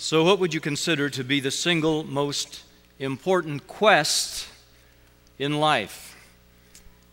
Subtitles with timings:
[0.00, 2.62] So, what would you consider to be the single most
[3.00, 4.46] important quest
[5.40, 6.16] in life?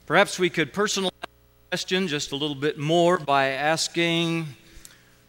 [0.05, 1.27] Perhaps we could personalize the
[1.71, 4.45] question just a little bit more by asking,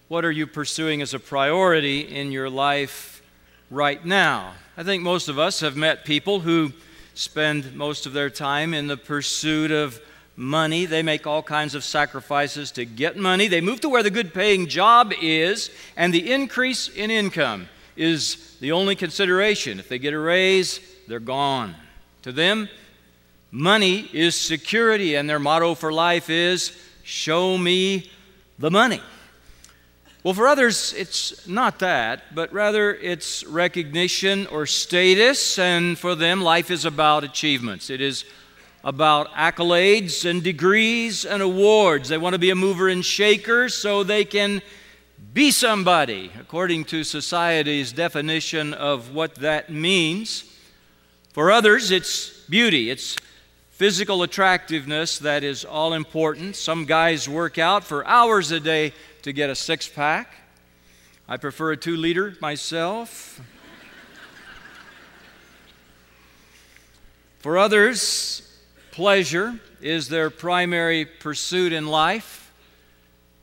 [0.08, 3.22] What are you pursuing as a priority in your life
[3.70, 4.52] right now?
[4.77, 6.74] I think most of us have met people who
[7.14, 9.98] spend most of their time in the pursuit of
[10.36, 10.84] money.
[10.84, 13.48] They make all kinds of sacrifices to get money.
[13.48, 18.56] They move to where the good paying job is, and the increase in income is
[18.60, 19.80] the only consideration.
[19.80, 21.74] If they get a raise, they're gone.
[22.22, 22.68] To them,
[23.50, 28.10] money is security, and their motto for life is show me
[28.58, 29.00] the money.
[30.22, 36.42] Well, for others, it's not that, but rather it's recognition or status, and for them,
[36.42, 37.91] life is about achievements.
[37.91, 38.24] It is
[38.86, 42.08] about accolades and degrees and awards.
[42.08, 44.62] They want to be a mover and shaker so they can
[45.34, 50.44] be somebody, according to society's definition of what that means.
[51.33, 53.16] For others, it's beauty, it's
[53.72, 56.55] physical attractiveness that is all important.
[56.55, 60.33] Some guys work out for hours a day to get a six pack.
[61.28, 63.41] I prefer a two liter myself.
[67.41, 68.45] For others,
[68.97, 72.50] Pleasure is their primary pursuit in life.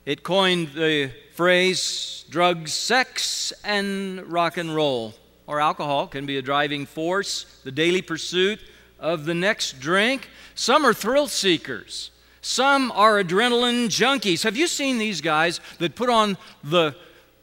[0.04, 5.14] It coined the phrase drugs, sex, and rock and roll.
[5.46, 8.62] Or alcohol can be a driving force, the daily pursuit
[9.00, 10.28] of the next drink.
[10.56, 12.10] Some are thrill seekers.
[12.42, 14.42] Some are adrenaline junkies.
[14.42, 16.96] Have you seen these guys that put on the,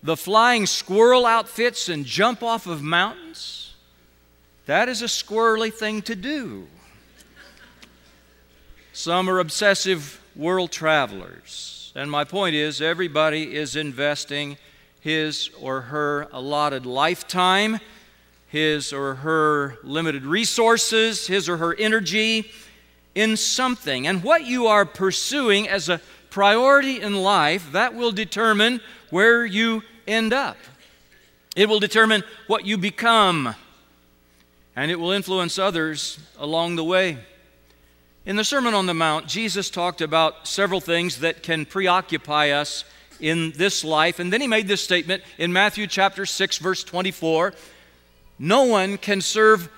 [0.02, 3.76] the flying squirrel outfits and jump off of mountains?
[4.66, 6.66] That is a squirrely thing to do.
[8.92, 11.92] Some are obsessive world travelers.
[11.94, 14.56] And my point is, everybody is investing
[15.00, 17.78] his or her allotted lifetime,
[18.48, 22.50] his or her limited resources, his or her energy
[23.14, 24.06] in something.
[24.06, 26.00] And what you are pursuing as a
[26.30, 30.56] priority in life, that will determine where you end up.
[31.56, 33.54] It will determine what you become,
[34.76, 37.18] and it will influence others along the way.
[38.30, 42.84] In the Sermon on the Mount, Jesus talked about several things that can preoccupy us
[43.18, 44.20] in this life.
[44.20, 47.54] And then he made this statement in Matthew chapter 6, verse 24
[48.38, 49.68] No one can serve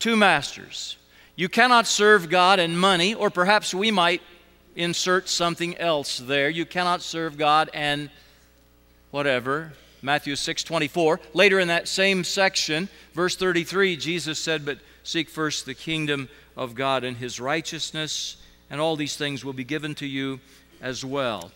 [0.00, 0.96] two masters.
[1.36, 4.22] You cannot serve God and money, or perhaps we might
[4.74, 6.50] insert something else there.
[6.50, 8.10] You cannot serve God and
[9.12, 9.72] whatever.
[10.02, 11.20] Matthew 6 24.
[11.32, 16.74] Later in that same section, verse 33, Jesus said, But seek first the kingdom of
[16.74, 18.36] God and his righteousness,
[18.68, 20.40] and all these things will be given to you
[20.80, 21.52] as well.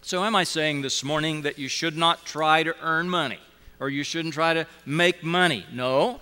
[0.00, 3.40] So, am I saying this morning that you should not try to earn money
[3.80, 5.66] or you shouldn't try to make money?
[5.72, 6.20] No.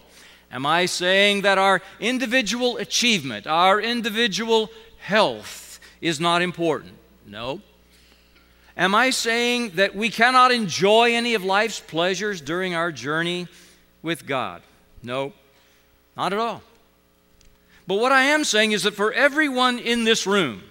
[0.51, 6.95] Am I saying that our individual achievement, our individual health is not important?
[7.27, 7.61] No.
[8.77, 13.49] Am I saying that we cannot enjoy any of life's pleasures during our journey
[14.03, 14.63] with God?
[15.03, 15.33] No,
[16.17, 16.63] not at all.
[17.87, 20.63] But what I am saying is that for everyone in this room,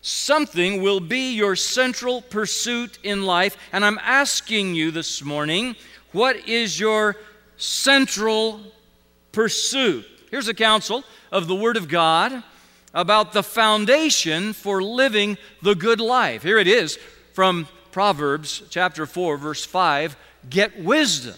[0.00, 3.56] something will be your central pursuit in life.
[3.72, 5.74] And I'm asking you this morning,
[6.12, 7.16] what is your
[7.56, 8.60] central
[9.32, 10.06] pursuit?
[10.30, 11.02] Here's a counsel
[11.32, 12.42] of the Word of God
[12.94, 16.42] about the foundation for living the good life.
[16.42, 16.98] Here it is
[17.32, 20.16] from Proverbs chapter 4, verse 5
[20.48, 21.34] Get wisdom,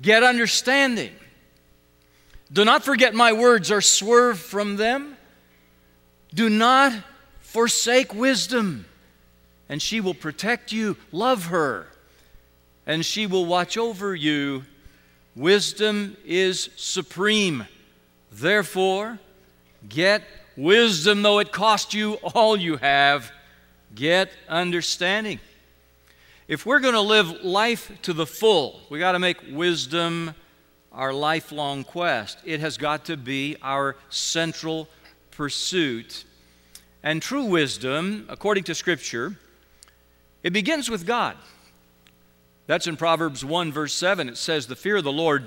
[0.00, 1.12] get understanding
[2.52, 5.16] do not forget my words or swerve from them.
[6.34, 6.92] Do not
[7.40, 8.86] forsake wisdom,
[9.68, 10.96] and she will protect you.
[11.12, 11.86] Love her,
[12.86, 14.64] and she will watch over you.
[15.34, 17.66] Wisdom is supreme.
[18.30, 19.18] Therefore,
[19.88, 20.22] get
[20.56, 23.30] wisdom, though it cost you all you have.
[23.94, 25.40] Get understanding.
[26.48, 30.34] If we're going to live life to the full, we got to make wisdom
[30.92, 32.38] our lifelong quest.
[32.44, 34.88] It has got to be our central
[35.30, 36.24] pursuit.
[37.02, 39.36] And true wisdom, according to Scripture,
[40.42, 41.36] it begins with God.
[42.66, 44.28] That's in Proverbs 1, verse 7.
[44.28, 45.46] It says, The fear of the Lord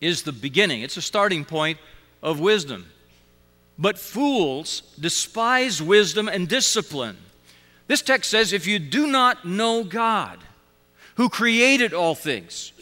[0.00, 1.78] is the beginning, it's a starting point
[2.22, 2.86] of wisdom.
[3.78, 7.16] But fools despise wisdom and discipline.
[7.88, 10.38] This text says, If you do not know God,
[11.16, 12.72] who created all things,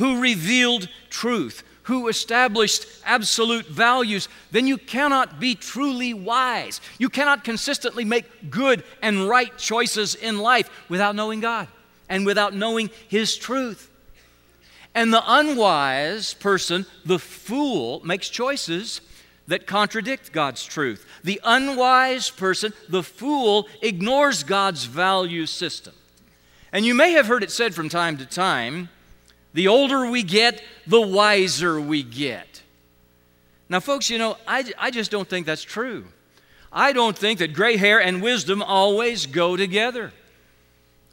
[0.00, 6.80] who revealed truth, who established absolute values, then you cannot be truly wise.
[6.98, 11.68] You cannot consistently make good and right choices in life without knowing God
[12.08, 13.90] and without knowing His truth.
[14.94, 19.02] And the unwise person, the fool, makes choices
[19.48, 21.06] that contradict God's truth.
[21.24, 25.92] The unwise person, the fool, ignores God's value system.
[26.72, 28.88] And you may have heard it said from time to time
[29.52, 32.62] the older we get, the wiser we get.
[33.68, 36.06] Now, folks, you know, I, I just don't think that's true.
[36.72, 40.12] I don't think that gray hair and wisdom always go together.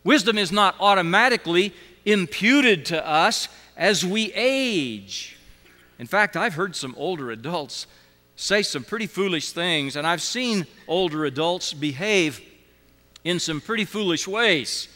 [0.03, 1.73] Wisdom is not automatically
[2.05, 5.37] imputed to us as we age.
[5.99, 7.87] In fact, I've heard some older adults
[8.35, 12.41] say some pretty foolish things, and I've seen older adults behave
[13.23, 14.87] in some pretty foolish ways.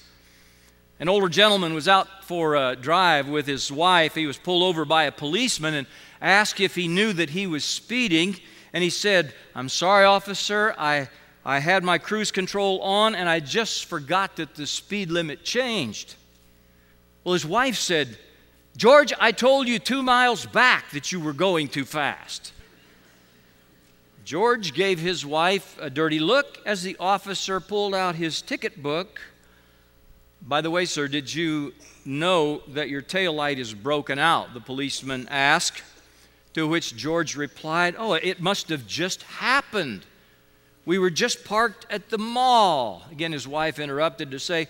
[1.01, 4.13] An older gentleman was out for a drive with his wife.
[4.13, 5.87] He was pulled over by a policeman and
[6.21, 8.35] asked if he knew that he was speeding.
[8.71, 11.09] And he said, I'm sorry, officer, I,
[11.43, 16.13] I had my cruise control on and I just forgot that the speed limit changed.
[17.23, 18.19] Well, his wife said,
[18.77, 22.53] George, I told you two miles back that you were going too fast.
[24.23, 29.19] George gave his wife a dirty look as the officer pulled out his ticket book.
[30.41, 31.73] By the way, sir, did you
[32.05, 34.53] know that your tail light is broken out?
[34.53, 35.83] The policeman asked.
[36.53, 40.05] To which George replied, Oh, it must have just happened.
[40.85, 43.03] We were just parked at the mall.
[43.09, 44.67] Again, his wife interrupted to say,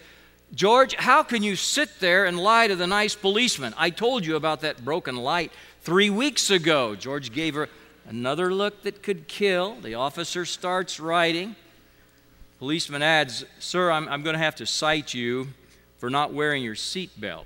[0.54, 3.74] George, how can you sit there and lie to the nice policeman?
[3.78, 5.52] I told you about that broken light
[5.82, 6.96] three weeks ago.
[6.96, 7.68] George gave her
[8.08, 9.76] Another look that could kill.
[9.76, 11.56] The officer starts writing.
[12.60, 15.48] Policeman adds, Sir, I'm, I'm going to have to cite you
[16.02, 17.46] for not wearing your seatbelt.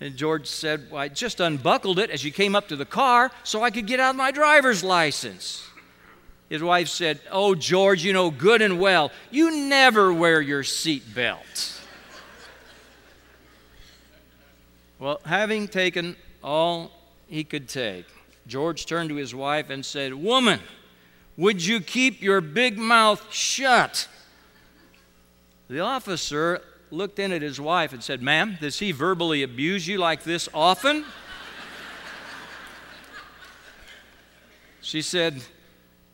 [0.00, 3.30] And George said, Well, I just unbuckled it as you came up to the car
[3.44, 5.68] so I could get out my driver's license.
[6.48, 11.78] His wife said, Oh, George, you know good and well, you never wear your seatbelt.
[14.98, 16.90] well, having taken all
[17.28, 18.06] he could take,
[18.46, 20.60] George turned to his wife and said, Woman,
[21.36, 24.08] would you keep your big mouth shut?
[25.68, 26.62] The officer
[26.96, 30.48] looked in at his wife and said, Ma'am, does he verbally abuse you like this
[30.54, 31.04] often?
[34.80, 35.42] she said,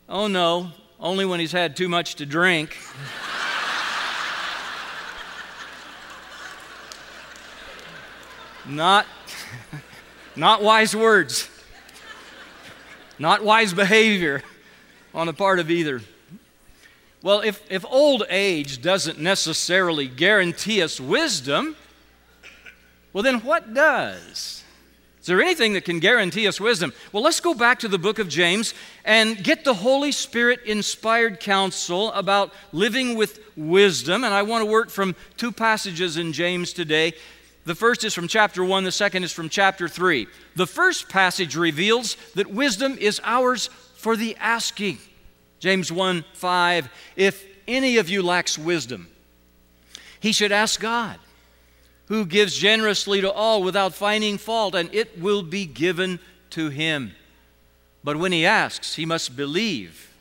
[0.09, 2.77] Oh no, only when he's had too much to drink.
[8.65, 9.05] not,
[10.35, 11.49] not wise words
[13.19, 14.41] not wise behavior
[15.13, 16.01] on the part of either.
[17.23, 21.75] Well, if, if old age doesn't necessarily guarantee us wisdom,
[23.13, 24.63] well, then what does?
[25.19, 26.93] Is there anything that can guarantee us wisdom?
[27.11, 28.75] Well, let's go back to the book of James
[29.05, 34.23] and get the Holy Spirit inspired counsel about living with wisdom.
[34.23, 37.13] And I want to work from two passages in James today
[37.65, 40.27] the first is from chapter 1, the second is from chapter 3.
[40.55, 44.97] The first passage reveals that wisdom is ours for the asking.
[45.63, 49.07] James 1 5, if any of you lacks wisdom,
[50.19, 51.17] he should ask God,
[52.07, 56.19] who gives generously to all without finding fault, and it will be given
[56.49, 57.15] to him.
[58.03, 60.11] But when he asks, he must believe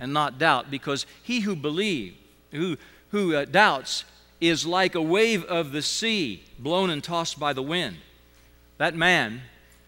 [0.00, 2.16] and not doubt, because he who believes,
[2.50, 2.76] who,
[3.12, 4.04] who uh, doubts,
[4.40, 7.98] is like a wave of the sea blown and tossed by the wind.
[8.78, 9.42] That man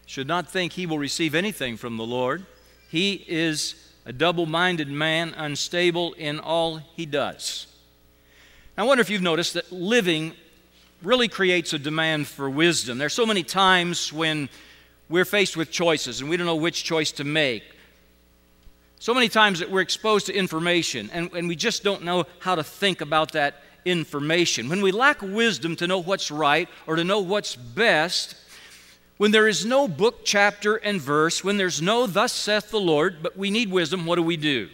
[0.05, 2.45] should not think he will receive anything from the Lord.
[2.87, 7.67] He is a double minded man, unstable in all he does.
[8.77, 10.33] I wonder if you've noticed that living
[11.03, 12.97] really creates a demand for wisdom.
[12.97, 14.49] There are so many times when
[15.09, 17.63] we're faced with choices and we don't know which choice to make.
[18.99, 22.55] So many times that we're exposed to information and, and we just don't know how
[22.55, 27.03] to think about that information, when we lack wisdom to know what's right or to
[27.03, 28.35] know what's best,
[29.17, 33.17] when there is no book, chapter, and verse, when there's no thus saith the Lord,
[33.21, 34.69] but we need wisdom, what do we do?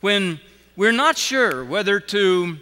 [0.00, 0.40] When
[0.76, 2.58] we're not sure whether to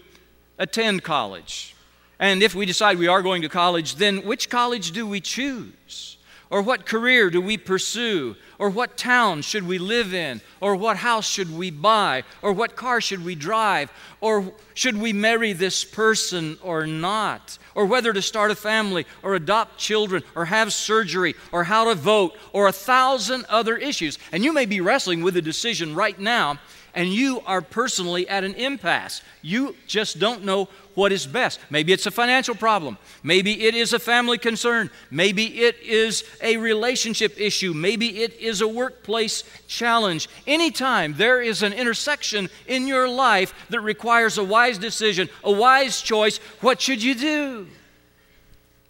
[0.59, 1.75] attend college,
[2.19, 6.17] and if we decide we are going to college, then which college do we choose?
[6.53, 8.37] Or what career do we pursue?
[8.59, 10.43] Or what town should we live in?
[10.61, 12.25] Or what house should we buy?
[12.43, 13.91] Or what car should we drive?
[14.21, 17.57] Or should we marry this person or not?
[17.75, 21.95] Or whether to start a family or adopt children or have surgery or how to
[21.95, 24.19] vote or a thousand other issues.
[24.31, 26.59] And you may be wrestling with a decision right now
[26.95, 29.23] and you are personally at an impasse.
[29.41, 31.59] You just don't know what is best.
[31.71, 32.99] Maybe it's a financial problem.
[33.23, 34.91] Maybe it is a family concern.
[35.11, 37.73] Maybe it is a relationship issue.
[37.73, 40.29] Maybe it is a workplace challenge.
[40.47, 46.01] Anytime there is an intersection in your life that requires a wise decision, a wise
[46.01, 47.67] choice, what should you do?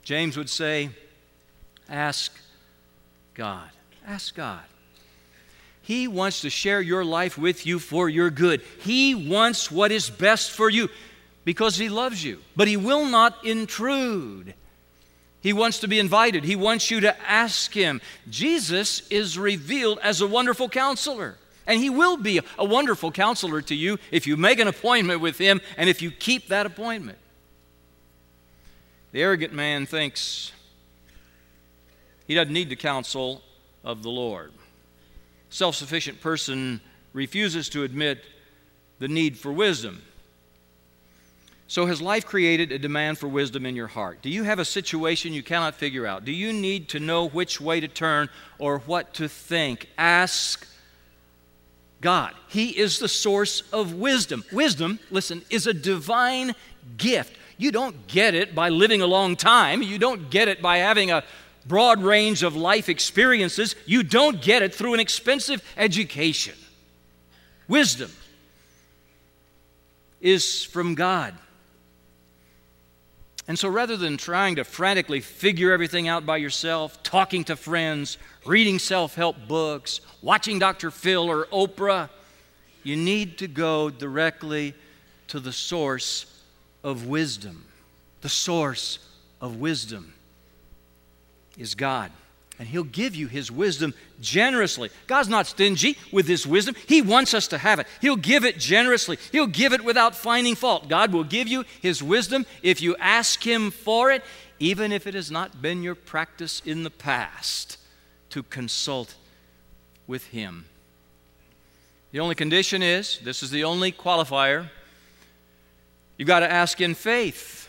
[0.02, 0.90] James would say,
[1.88, 2.32] Ask
[3.34, 3.68] God.
[4.06, 4.62] Ask God.
[5.82, 8.62] He wants to share your life with you for your good.
[8.80, 10.88] He wants what is best for you
[11.44, 14.54] because He loves you, but He will not intrude.
[15.40, 16.44] He wants to be invited.
[16.44, 18.00] He wants you to ask Him.
[18.30, 21.36] Jesus is revealed as a wonderful counselor.
[21.66, 25.38] And He will be a wonderful counselor to you if you make an appointment with
[25.38, 27.18] Him and if you keep that appointment.
[29.12, 30.52] The arrogant man thinks
[32.26, 33.42] he doesn't need the counsel
[33.84, 34.52] of the Lord
[35.50, 36.80] self sufficient person
[37.12, 38.24] refuses to admit
[38.98, 40.00] the need for wisdom.
[41.72, 44.20] So, has life created a demand for wisdom in your heart?
[44.20, 46.22] Do you have a situation you cannot figure out?
[46.22, 49.88] Do you need to know which way to turn or what to think?
[49.96, 50.68] Ask
[52.02, 52.34] God.
[52.48, 54.44] He is the source of wisdom.
[54.52, 56.54] Wisdom, listen, is a divine
[56.98, 57.38] gift.
[57.56, 61.10] You don't get it by living a long time, you don't get it by having
[61.10, 61.24] a
[61.66, 66.54] broad range of life experiences, you don't get it through an expensive education.
[67.66, 68.10] Wisdom
[70.20, 71.34] is from God.
[73.48, 78.18] And so rather than trying to frantically figure everything out by yourself, talking to friends,
[78.46, 80.90] reading self help books, watching Dr.
[80.90, 82.08] Phil or Oprah,
[82.84, 84.74] you need to go directly
[85.28, 86.26] to the source
[86.84, 87.64] of wisdom.
[88.20, 88.98] The source
[89.40, 90.14] of wisdom
[91.58, 92.12] is God.
[92.58, 94.90] And He'll give you His wisdom generously.
[95.06, 96.76] God's not stingy with His wisdom.
[96.86, 97.86] He wants us to have it.
[98.00, 100.88] He'll give it generously, He'll give it without finding fault.
[100.88, 104.22] God will give you His wisdom if you ask Him for it,
[104.58, 107.78] even if it has not been your practice in the past
[108.30, 109.14] to consult
[110.06, 110.66] with Him.
[112.12, 114.68] The only condition is this is the only qualifier
[116.18, 117.68] you've got to ask in faith,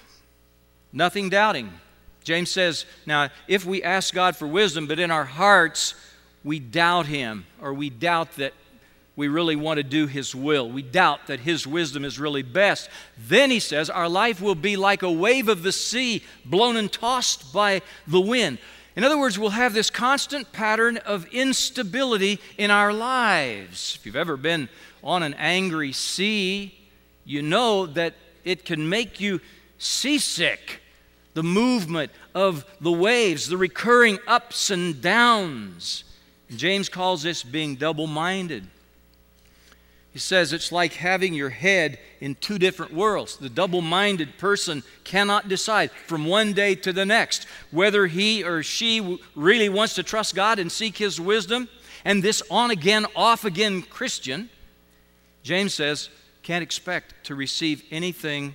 [0.92, 1.72] nothing doubting.
[2.24, 5.96] James says, now, if we ask God for wisdom, but in our hearts
[6.44, 8.54] we doubt Him, or we doubt that
[9.16, 12.90] we really want to do His will, we doubt that His wisdom is really best,
[13.18, 16.92] then He says, our life will be like a wave of the sea blown and
[16.92, 18.58] tossed by the wind.
[18.96, 23.96] In other words, we'll have this constant pattern of instability in our lives.
[23.98, 24.70] If you've ever been
[25.04, 26.76] on an angry sea,
[27.26, 28.14] you know that
[28.44, 29.42] it can make you
[29.78, 30.80] seasick
[31.34, 36.04] the movement of the waves, the recurring ups and downs.
[36.56, 38.68] James calls this being double minded.
[40.14, 43.38] He says it's like having your head in two different worlds.
[43.38, 48.62] The double minded person cannot decide from one day to the next whether he or
[48.62, 51.68] she really wants to trust God and seek His wisdom.
[52.06, 54.50] And this on again, off again Christian,
[55.42, 56.10] James says,
[56.44, 58.54] can't expect to receive anything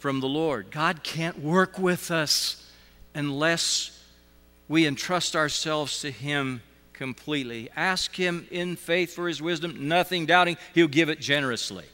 [0.00, 0.70] from the Lord.
[0.70, 2.66] God can't work with us
[3.14, 4.02] unless
[4.66, 6.62] we entrust ourselves to Him
[6.94, 7.68] completely.
[7.76, 11.84] Ask Him in faith for His wisdom, nothing doubting, He'll give it generously.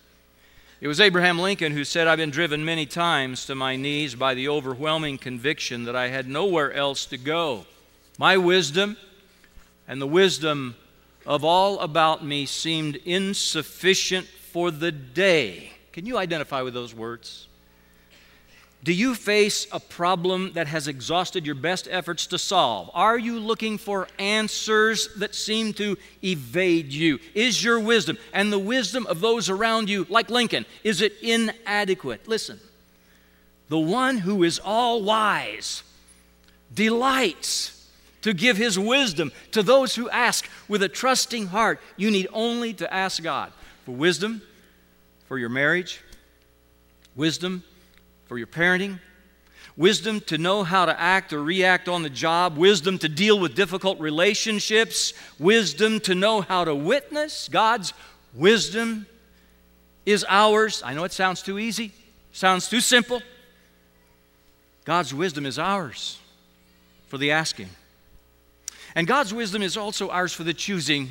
[0.80, 4.34] It was Abraham Lincoln who said, I've been driven many times to my knees by
[4.34, 7.66] the overwhelming conviction that I had nowhere else to go.
[8.18, 8.96] My wisdom
[9.88, 10.76] and the wisdom
[11.26, 15.72] of all about me seemed insufficient for the day.
[15.92, 17.48] Can you identify with those words?
[18.86, 22.88] Do you face a problem that has exhausted your best efforts to solve?
[22.94, 27.18] Are you looking for answers that seem to evade you?
[27.34, 32.28] Is your wisdom and the wisdom of those around you, like Lincoln, is it inadequate?
[32.28, 32.60] Listen,
[33.68, 35.82] the one who is all wise
[36.72, 37.90] delights
[38.22, 41.80] to give his wisdom to those who ask with a trusting heart.
[41.96, 43.52] You need only to ask God
[43.84, 44.42] for wisdom
[45.26, 46.00] for your marriage,
[47.16, 47.64] wisdom
[48.26, 48.98] for your parenting,
[49.76, 53.54] wisdom to know how to act or react on the job, wisdom to deal with
[53.54, 57.48] difficult relationships, wisdom to know how to witness.
[57.48, 57.92] God's
[58.34, 59.06] wisdom
[60.04, 60.82] is ours.
[60.84, 61.92] I know it sounds too easy,
[62.32, 63.22] sounds too simple.
[64.84, 66.18] God's wisdom is ours
[67.08, 67.68] for the asking.
[68.94, 71.10] And God's wisdom is also ours for the choosing.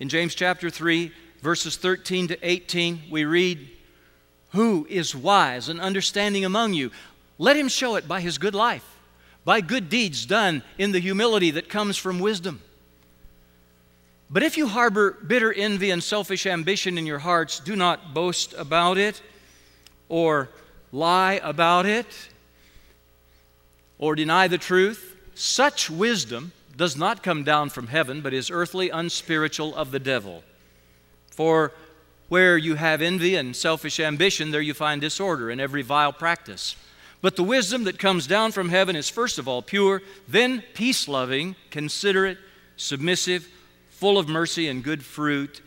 [0.00, 3.68] In James chapter 3, verses 13 to 18, we read,
[4.56, 6.90] who is wise and understanding among you?
[7.38, 8.84] Let him show it by his good life,
[9.44, 12.60] by good deeds done in the humility that comes from wisdom.
[14.28, 18.54] But if you harbor bitter envy and selfish ambition in your hearts, do not boast
[18.54, 19.22] about it
[20.08, 20.48] or
[20.90, 22.06] lie about it
[23.98, 25.14] or deny the truth.
[25.34, 30.42] Such wisdom does not come down from heaven, but is earthly, unspiritual, of the devil.
[31.30, 31.72] For
[32.28, 36.76] where you have envy and selfish ambition, there you find disorder and every vile practice.
[37.22, 41.08] But the wisdom that comes down from heaven is first of all pure, then peace
[41.08, 42.38] loving, considerate,
[42.76, 43.48] submissive,
[43.90, 45.62] full of mercy and good fruit,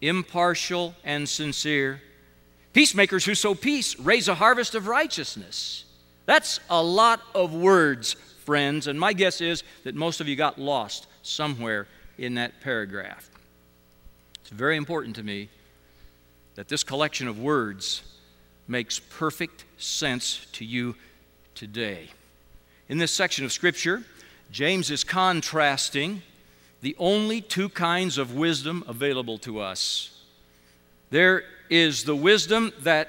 [0.00, 2.02] impartial and sincere.
[2.72, 5.84] Peacemakers who sow peace raise a harvest of righteousness.
[6.26, 8.14] That's a lot of words,
[8.44, 11.86] friends, and my guess is that most of you got lost somewhere
[12.18, 13.30] in that paragraph.
[14.40, 15.48] It's very important to me
[16.60, 18.02] that this collection of words
[18.68, 20.94] makes perfect sense to you
[21.54, 22.10] today.
[22.90, 24.02] In this section of Scripture,
[24.52, 26.20] James is contrasting
[26.82, 30.22] the only two kinds of wisdom available to us.
[31.08, 33.08] There is the wisdom that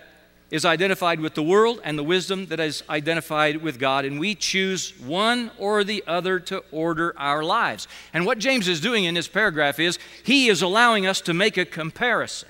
[0.50, 4.34] is identified with the world and the wisdom that is identified with God, and we
[4.34, 7.89] choose one or the other to order our lives.
[8.13, 11.58] And what James is doing in this paragraph is he is allowing us to make
[11.58, 12.48] a comparison,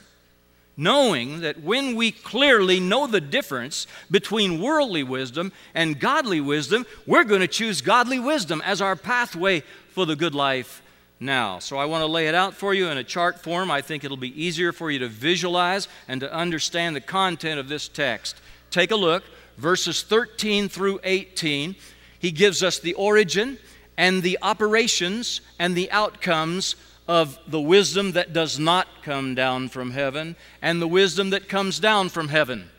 [0.82, 7.24] knowing that when we clearly know the difference between worldly wisdom and godly wisdom, we're
[7.24, 10.82] going to choose godly wisdom as our pathway for the good life
[11.20, 11.60] now.
[11.60, 13.70] So I want to lay it out for you in a chart form.
[13.70, 17.70] I think it'll be easier for you to visualize and to understand the content of
[17.70, 18.36] this text.
[18.72, 19.24] Take a look,
[19.58, 21.76] verses 13 through 18.
[22.18, 23.60] He gives us the origin
[23.98, 26.76] and the operations and the outcomes
[27.12, 31.78] of the wisdom that does not come down from heaven and the wisdom that comes
[31.78, 32.70] down from heaven.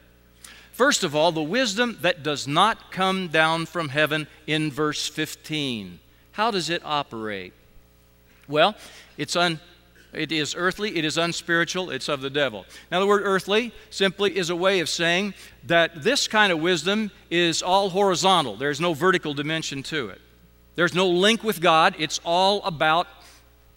[0.72, 5.98] First of all, the wisdom that does not come down from heaven in verse 15.
[6.32, 7.52] How does it operate?
[8.48, 8.74] Well,
[9.18, 9.60] it's un,
[10.14, 12.64] it is earthly, it is unspiritual, it's of the devil.
[12.90, 15.34] Now, the word earthly simply is a way of saying
[15.64, 20.22] that this kind of wisdom is all horizontal, there's no vertical dimension to it.
[20.74, 23.08] There's no link with God, it's all about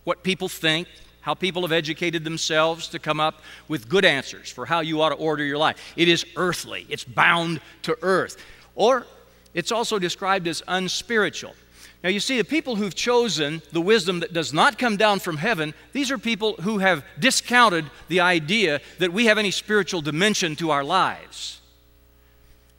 [0.06, 0.88] what people think,
[1.20, 5.10] how people have educated themselves to come up with good answers for how you ought
[5.10, 5.94] to order your life.
[5.98, 8.38] It is earthly, it's bound to earth.
[8.76, 9.06] Or
[9.54, 11.56] it's also described as unspiritual.
[12.04, 15.38] Now, you see, the people who've chosen the wisdom that does not come down from
[15.38, 20.56] heaven, these are people who have discounted the idea that we have any spiritual dimension
[20.58, 21.62] to our lives,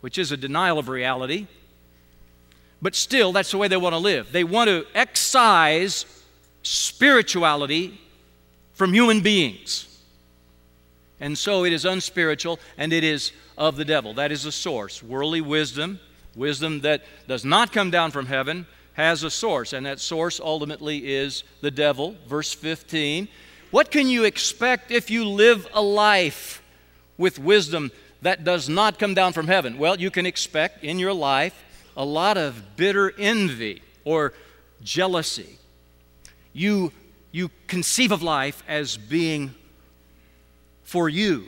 [0.01, 1.49] which is a denial of reality.
[2.81, 4.31] But still, that's the way they want to live.
[4.31, 6.05] They want to excise
[6.67, 7.97] spirituality
[8.75, 9.87] from human beings.
[11.21, 14.15] And so it is unspiritual and it is of the devil.
[14.15, 15.03] That is the source.
[15.03, 16.01] Worldly wisdom,
[16.35, 21.15] wisdom that does not come down from heaven, has a source, and that source ultimately
[21.15, 22.17] is the devil.
[22.27, 23.29] Verse 15.
[23.71, 26.63] What can you expect if you live a life
[27.17, 29.79] with wisdom that does not come down from heaven?
[29.79, 31.63] Well, you can expect in your life
[31.97, 34.33] a lot of bitter envy or
[34.83, 35.59] jealousy.
[36.57, 36.91] You,
[37.33, 39.55] you conceive of life as being
[40.85, 41.45] for you.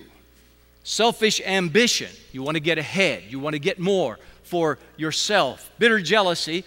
[0.84, 5.70] Selfish ambition, you want to get ahead, you want to get more for yourself.
[5.78, 6.62] Bitter jealousy,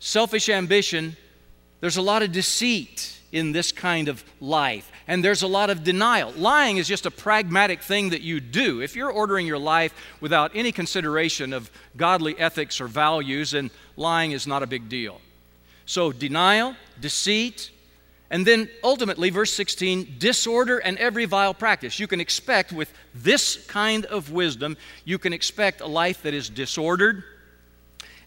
[0.00, 1.16] selfish ambition,
[1.80, 5.84] there's a lot of deceit in this kind of life, and there's a lot of
[5.84, 6.32] denial.
[6.32, 8.82] Lying is just a pragmatic thing that you do.
[8.82, 14.32] If you're ordering your life without any consideration of godly ethics or values, then lying
[14.32, 15.20] is not a big deal.
[15.88, 17.70] So, denial, deceit,
[18.30, 21.98] and then ultimately, verse 16, disorder and every vile practice.
[21.98, 26.50] You can expect, with this kind of wisdom, you can expect a life that is
[26.50, 27.24] disordered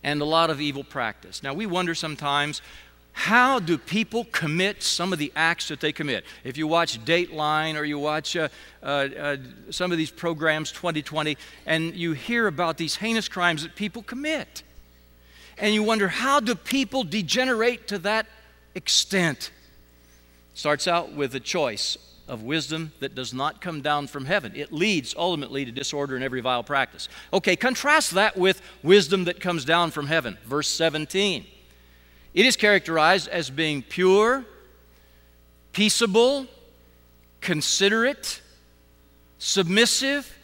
[0.01, 1.43] and a lot of evil practice.
[1.43, 2.63] Now, we wonder sometimes
[3.11, 6.25] how do people commit some of the acts that they commit?
[6.43, 8.47] If you watch Dateline or you watch uh,
[8.81, 9.37] uh, uh,
[9.69, 14.63] some of these programs, 2020, and you hear about these heinous crimes that people commit,
[15.61, 18.25] and you wonder how do people degenerate to that
[18.75, 19.51] extent?
[20.53, 21.97] Starts out with a choice
[22.27, 24.53] of wisdom that does not come down from heaven.
[24.55, 27.07] It leads ultimately to disorder and every vile practice.
[27.31, 30.37] Okay, contrast that with wisdom that comes down from heaven.
[30.45, 31.45] Verse 17.
[32.33, 34.45] It is characterized as being pure,
[35.73, 36.47] peaceable,
[37.41, 38.41] considerate,
[39.37, 40.37] submissive,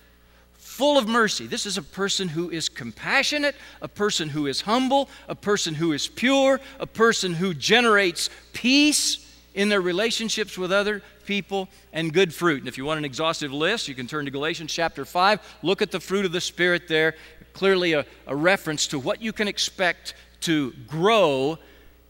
[0.77, 1.47] full of mercy.
[1.47, 5.91] This is a person who is compassionate, a person who is humble, a person who
[5.91, 12.31] is pure, a person who generates peace in their relationships with other people, and good
[12.31, 12.59] fruit.
[12.59, 15.57] And if you want an exhaustive list, you can turn to Galatians chapter 5.
[15.63, 17.15] Look at the fruit of the Spirit there.
[17.53, 21.57] Clearly, a, a reference to what you can expect to grow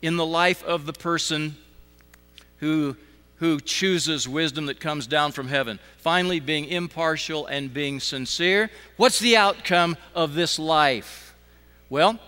[0.01, 1.55] in the life of the person
[2.57, 2.97] who
[3.39, 5.79] who chooses wisdom that comes down from heaven.
[5.97, 8.69] Finally, being impartial and being sincere.
[8.95, 11.35] What's the outcome of this life?
[11.89, 12.19] Well,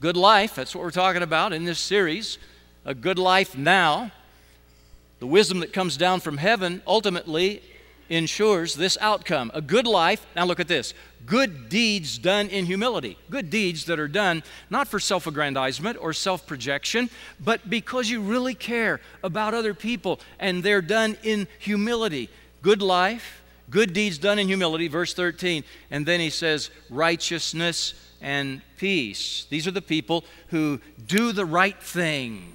[0.00, 2.38] good life, that's what we're talking about in this series.
[2.84, 4.10] A good life now.
[5.20, 7.62] The wisdom that comes down from heaven ultimately
[8.10, 10.26] ensures this outcome a good life.
[10.36, 10.92] Now, look at this
[11.24, 13.16] good deeds done in humility.
[13.30, 18.20] Good deeds that are done not for self aggrandizement or self projection, but because you
[18.20, 22.28] really care about other people and they're done in humility.
[22.62, 25.64] Good life, good deeds done in humility, verse 13.
[25.90, 29.46] And then he says, righteousness and peace.
[29.48, 32.52] These are the people who do the right thing.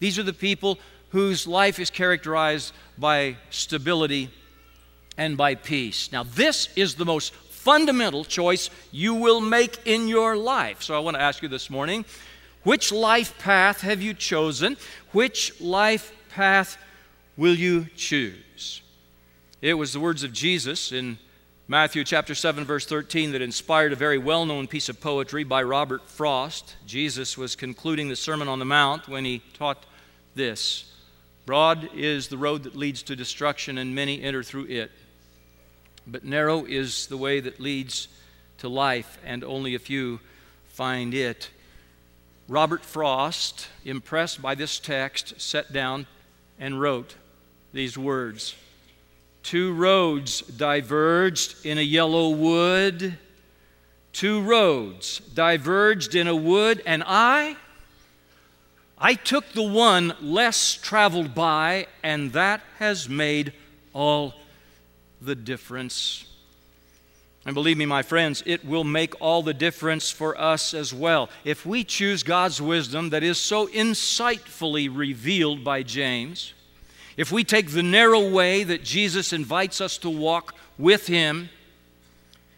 [0.00, 0.78] These are the people
[1.10, 4.30] whose life is characterized by stability
[5.18, 6.10] and by peace.
[6.10, 10.82] Now, this is the most fundamental choice you will make in your life.
[10.82, 12.06] So, I want to ask you this morning
[12.62, 14.76] which life path have you chosen?
[15.12, 16.78] Which life path
[17.36, 18.82] will you choose?
[19.60, 21.18] It was the words of Jesus in
[21.66, 26.08] Matthew chapter 7 verse 13 that inspired a very well-known piece of poetry by Robert
[26.08, 26.76] Frost.
[26.86, 29.84] Jesus was concluding the Sermon on the Mount when he taught
[30.34, 30.92] this.
[31.44, 34.90] Broad is the road that leads to destruction and many enter through it.
[36.10, 38.08] But narrow is the way that leads
[38.58, 40.20] to life, and only a few
[40.68, 41.50] find it.
[42.48, 46.06] Robert Frost, impressed by this text, sat down
[46.58, 47.16] and wrote
[47.74, 48.54] these words
[49.42, 53.18] Two roads diverged in a yellow wood.
[54.12, 57.56] Two roads diverged in a wood, and I,
[58.98, 63.52] I took the one less traveled by, and that has made
[63.92, 64.34] all
[65.20, 66.24] the difference.
[67.46, 71.30] And believe me, my friends, it will make all the difference for us as well.
[71.44, 76.52] If we choose God's wisdom that is so insightfully revealed by James,
[77.16, 81.48] if we take the narrow way that Jesus invites us to walk with Him,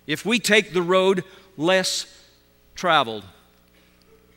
[0.07, 1.25] if we take the road
[1.57, 2.07] less
[2.75, 3.25] traveled.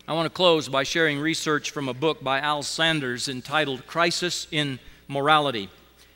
[0.07, 4.47] I want to close by sharing research from a book by Al Sanders entitled Crisis
[4.51, 5.69] in Morality.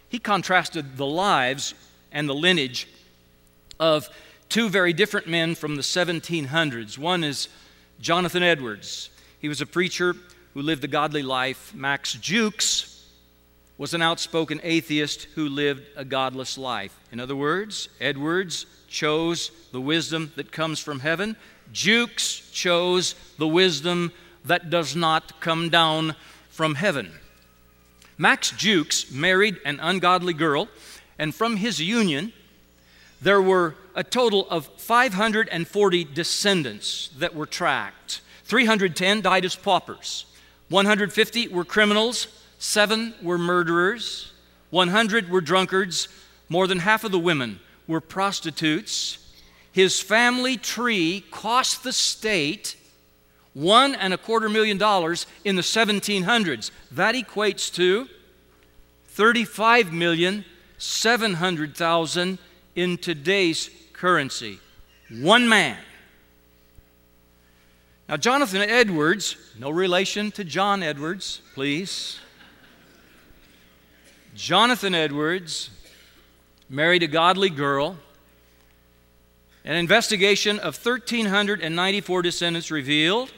[0.10, 1.74] He contrasted the lives
[2.12, 2.88] and the lineage
[3.80, 4.10] of
[4.50, 6.98] two very different men from the 1700s.
[6.98, 7.48] One is
[8.00, 9.10] Jonathan Edwards.
[9.40, 10.16] He was a preacher
[10.54, 11.74] who lived a godly life.
[11.76, 13.06] Max Jukes
[13.78, 16.98] was an outspoken atheist who lived a godless life.
[17.12, 21.36] In other words, Edwards chose the wisdom that comes from heaven.
[21.72, 24.12] Jukes chose the wisdom
[24.46, 26.16] that does not come down
[26.50, 27.12] from heaven.
[28.18, 30.70] Max Jukes married an ungodly girl
[31.20, 32.34] and from his union,
[33.22, 38.22] there were a total of 540 descendants that were tracked.
[38.44, 40.26] 310 died as paupers,
[40.70, 42.28] 150 were criminals,
[42.60, 44.32] 7 were murderers,
[44.70, 46.08] 100 were drunkards,
[46.50, 49.18] more than half of the women were prostitutes.
[49.72, 52.76] His family tree cost the state
[53.58, 56.70] one and a quarter million dollars in the 1700s.
[56.92, 58.08] That equates to
[59.08, 60.46] 35 million
[60.78, 62.38] 700,000
[62.76, 64.60] in today's currency.
[65.10, 65.78] One man.
[68.08, 72.20] Now, Jonathan Edwards, no relation to John Edwards, please.
[74.36, 75.72] Jonathan Edwards
[76.70, 77.98] married a godly girl.
[79.66, 83.32] An investigation of 1,394 descendants revealed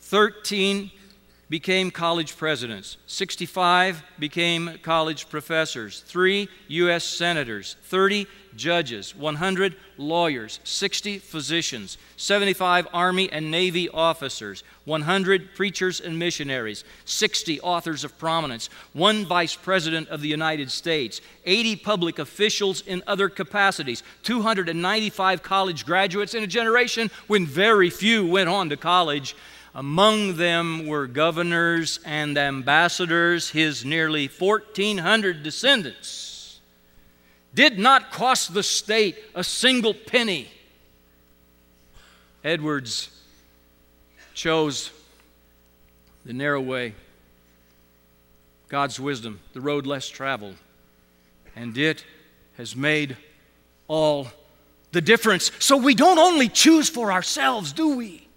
[0.00, 0.90] 13
[1.48, 7.04] became college presidents, 65 became college professors, 3 U.S.
[7.04, 16.18] senators, 30 judges, 100 lawyers, 60 physicians, 75 Army and Navy officers, 100 preachers and
[16.18, 22.82] missionaries, 60 authors of prominence, one Vice President of the United States, 80 public officials
[22.82, 28.76] in other capacities, 295 college graduates in a generation when very few went on to
[28.76, 29.34] college.
[29.74, 36.60] Among them were governors and ambassadors, his nearly 1,400 descendants.
[37.54, 40.48] Did not cost the state a single penny.
[42.44, 43.10] Edwards
[44.34, 44.90] chose
[46.24, 46.94] the narrow way,
[48.68, 50.56] God's wisdom, the road less traveled,
[51.56, 52.04] and it
[52.56, 53.16] has made
[53.88, 54.28] all
[54.92, 55.50] the difference.
[55.58, 58.27] So we don't only choose for ourselves, do we?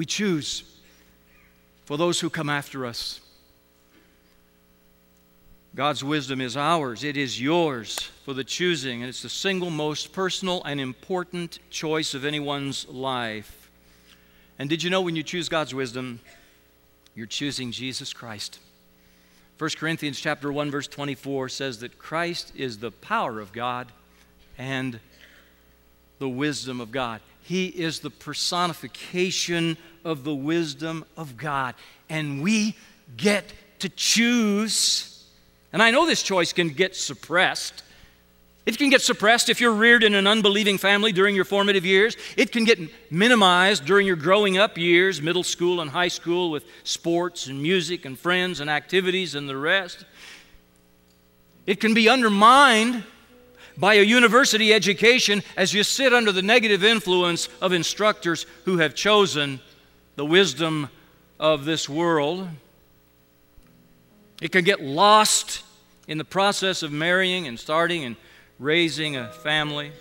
[0.00, 0.64] We choose
[1.84, 3.20] for those who come after us.
[5.74, 10.14] God's wisdom is ours, it is yours for the choosing, and it's the single most
[10.14, 13.70] personal and important choice of anyone's life.
[14.58, 16.20] And did you know when you choose God's wisdom,
[17.14, 18.58] you're choosing Jesus Christ?
[19.58, 23.92] 1 Corinthians chapter 1 verse 24 says that Christ is the power of God
[24.56, 24.98] and
[26.18, 27.20] the wisdom of God.
[27.50, 31.74] He is the personification of the wisdom of God.
[32.08, 32.76] And we
[33.16, 33.44] get
[33.80, 35.24] to choose.
[35.72, 37.82] And I know this choice can get suppressed.
[38.66, 42.16] It can get suppressed if you're reared in an unbelieving family during your formative years.
[42.36, 42.78] It can get
[43.10, 48.04] minimized during your growing up years, middle school and high school, with sports and music
[48.04, 50.04] and friends and activities and the rest.
[51.66, 53.02] It can be undermined
[53.80, 58.94] by a university education as you sit under the negative influence of instructors who have
[58.94, 59.58] chosen
[60.16, 60.90] the wisdom
[61.38, 62.46] of this world.
[64.42, 65.62] It can get lost
[66.06, 68.16] in the process of marrying and starting and
[68.58, 69.92] raising a family.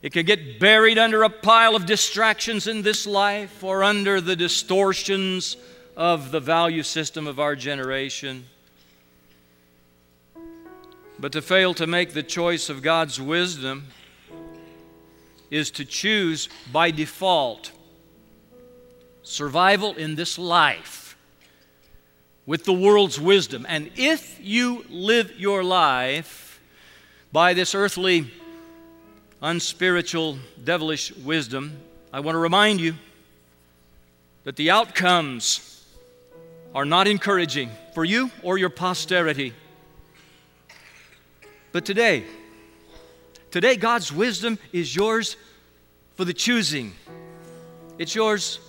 [0.00, 4.36] It can get buried under a pile of distractions in this life or under the
[4.36, 5.56] distortions
[5.96, 8.46] of the value system of our generation.
[11.18, 13.86] But to fail to make the choice of God's wisdom
[15.50, 17.72] is to choose by default
[19.22, 21.16] survival in this life
[22.46, 23.66] with the world's wisdom.
[23.68, 26.60] And if you live your life
[27.32, 28.30] by this earthly,
[29.42, 31.78] unspiritual, devilish wisdom,
[32.12, 32.94] I want to remind you
[34.44, 35.84] that the outcomes
[36.74, 39.54] are not encouraging for you or your posterity.
[41.76, 42.24] But today,
[43.50, 45.36] today, God's wisdom is yours
[46.14, 46.94] for the choosing,
[47.98, 48.60] it's yours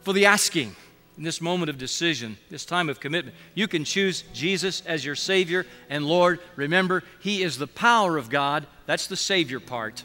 [0.00, 0.74] for the asking
[1.16, 3.36] in this moment of decision, this time of commitment.
[3.54, 6.40] You can choose Jesus as your Savior and Lord.
[6.56, 8.66] Remember, He is the power of God.
[8.86, 10.02] That's the Savior part.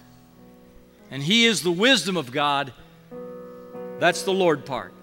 [1.10, 2.72] And He is the wisdom of God.
[3.98, 4.94] That's the Lord part.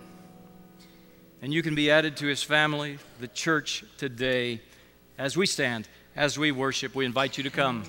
[1.43, 4.61] And you can be added to His family, the church today.
[5.19, 7.85] As we stand, as we worship, we invite you to come.